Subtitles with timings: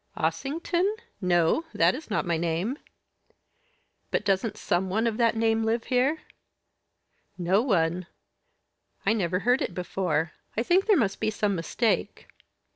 [0.17, 0.95] "Ossington?
[1.21, 2.79] No that is not my name."
[4.09, 6.23] "But doesn't some one of that name live here?"
[7.37, 8.07] "No one.
[9.05, 10.31] I never heard it before.
[10.57, 12.27] I think there must be some mistake."